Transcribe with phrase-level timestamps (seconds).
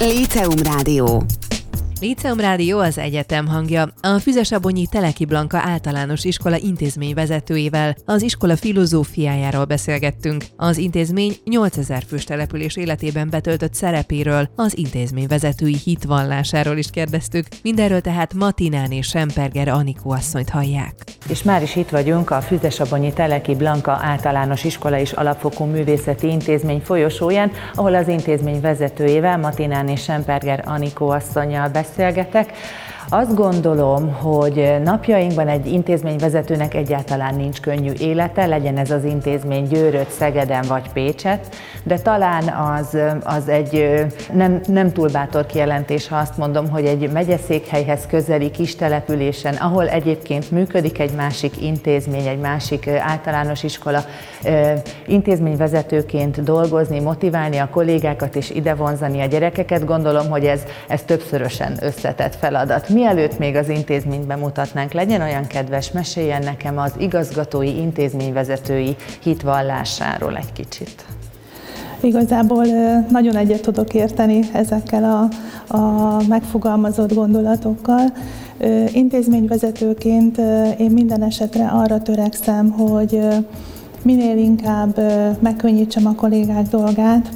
[0.00, 1.24] Líceum Rádió.
[2.00, 3.88] Líceum Rádió az egyetem hangja.
[4.00, 10.44] A Füzesabonyi Teleki Blanka általános iskola intézmény vezetőjével az iskola filozófiájáról beszélgettünk.
[10.56, 17.46] Az intézmény 8000 fős település életében betöltött szerepéről, az intézmény vezetői hitvallásáról is kérdeztük.
[17.62, 20.94] Mindenről tehát Matinán és Semperger Anikó asszonyt hallják.
[21.28, 26.80] És már is itt vagyunk a Füzesabonyi Teleki Blanka általános iskola és alapfokú művészeti intézmény
[26.80, 32.52] folyosóján, ahol az intézmény vezetőjével Matinán és Semperger Anikó asszonyjal beszélgetek.
[33.08, 40.10] Azt gondolom, hogy napjainkban egy intézményvezetőnek egyáltalán nincs könnyű élete, legyen ez az intézmény Győröt,
[40.10, 46.36] Szegeden vagy Pécset, de talán az, az egy nem, nem túl bátor kijelentés, ha azt
[46.36, 52.88] mondom, hogy egy megyeszékhelyhez közeli kis településen, ahol egyébként működik egy másik intézmény, egy másik
[52.88, 54.04] általános iskola,
[55.06, 61.78] intézményvezetőként dolgozni, motiválni a kollégákat és ide vonzani a gyerekeket, gondolom, hogy ez, ez többszörösen
[61.80, 62.88] összetett feladat.
[62.94, 70.52] Mielőtt még az intézményt bemutatnánk, legyen olyan kedves, meséljen nekem az igazgatói intézményvezetői hitvallásáról egy
[70.52, 71.04] kicsit.
[72.00, 72.64] Igazából
[73.10, 75.28] nagyon egyet tudok érteni ezekkel a,
[75.76, 78.06] a megfogalmazott gondolatokkal.
[78.92, 80.38] Intézményvezetőként
[80.78, 83.20] én minden esetre arra törekszem, hogy
[84.02, 85.00] minél inkább
[85.40, 87.28] megkönnyítsem a kollégák dolgát,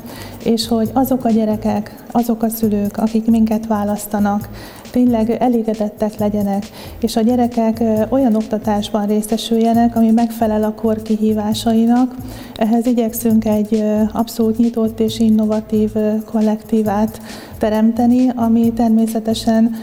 [0.44, 4.48] és hogy azok a gyerekek, azok a szülők, akik minket választanak,
[4.91, 6.67] tényleg elégedettek legyenek,
[7.00, 12.14] és a gyerekek olyan oktatásban részesüljenek, ami megfelel a kor kihívásainak.
[12.56, 15.91] Ehhez igyekszünk egy abszolút nyitott és innovatív
[16.25, 17.20] kollektívát
[17.58, 19.75] teremteni, ami természetesen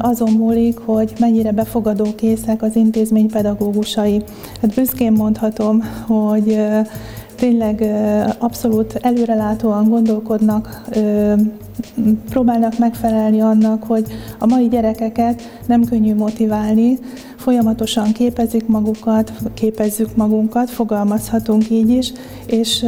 [0.00, 4.22] azon múlik, hogy mennyire befogadókészek az intézmény pedagógusai.
[4.60, 6.60] Hát büszkén mondhatom, hogy
[7.40, 7.84] tényleg
[8.38, 10.84] abszolút előrelátóan gondolkodnak,
[12.30, 14.06] próbálnak megfelelni annak, hogy
[14.38, 16.98] a mai gyerekeket nem könnyű motiválni,
[17.40, 22.12] folyamatosan képezik magukat, képezzük magunkat, fogalmazhatunk így is,
[22.46, 22.84] és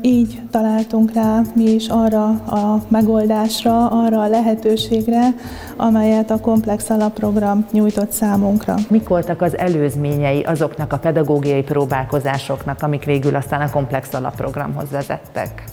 [0.00, 5.34] így találtunk rá mi is arra a megoldásra, arra a lehetőségre,
[5.76, 8.74] amelyet a komplex alapprogram nyújtott számunkra.
[8.88, 15.64] Mik voltak az előzményei azoknak a pedagógiai próbálkozásoknak, amik végül aztán a komplex alapprogramhoz vezettek?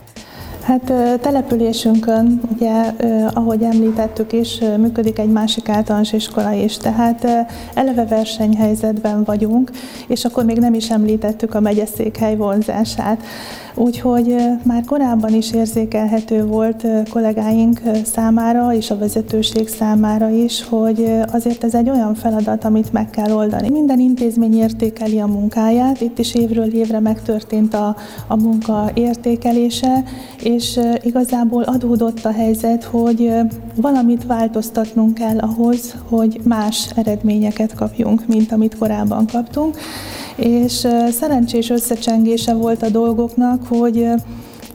[0.68, 2.94] Hát településünkön, ugye,
[3.34, 7.28] ahogy említettük is, működik egy másik általános iskola is, tehát
[7.74, 9.72] eleve versenyhelyzetben vagyunk,
[10.08, 13.24] és akkor még nem is említettük a megyeszékhely vonzását.
[13.76, 21.64] Úgyhogy már korábban is érzékelhető volt kollégáink számára és a vezetőség számára is, hogy azért
[21.64, 23.70] ez egy olyan feladat, amit meg kell oldani.
[23.70, 27.96] Minden intézmény értékeli a munkáját, itt is évről évre megtörtént a,
[28.28, 30.04] a munka értékelése,
[30.44, 30.57] és
[31.02, 33.34] igazából adódott a helyzet, hogy
[33.76, 39.78] valamit változtatnunk kell ahhoz, hogy más eredményeket kapjunk, mint amit korábban kaptunk.
[40.36, 44.08] És szerencsés összecsengése volt a dolgoknak, hogy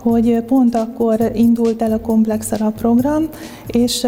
[0.03, 3.29] hogy pont akkor indult el a komplex program,
[3.67, 4.07] és,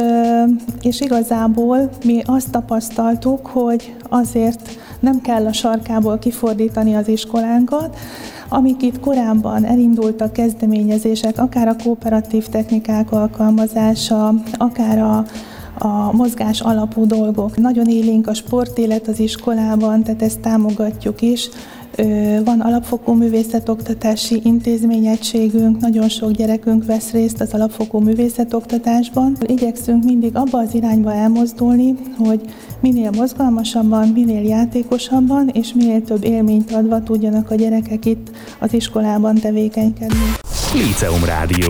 [0.83, 7.97] és igazából mi azt tapasztaltuk, hogy azért nem kell a sarkából kifordítani az iskolánkat,
[8.49, 15.25] amik itt korábban elindultak kezdeményezések, akár a kooperatív technikák alkalmazása, akár a,
[15.79, 17.57] a mozgás alapú dolgok.
[17.57, 21.49] Nagyon élénk a sportélet az iskolában, tehát ezt támogatjuk is.
[22.45, 29.37] Van alapfokú művészetoktatási intézményegységünk, nagyon sok gyerekünk vesz részt az alapfokú művészetoktatásban.
[29.41, 32.41] Igyekszünk mindig abba az irányba elmozdulni, hogy
[32.81, 39.35] minél mozgalmasabban, minél játékosabban és minél több élményt adva tudjanak a gyerekek itt az iskolában
[39.35, 40.33] tevékenykedni.
[40.75, 41.69] Líceum Rádió.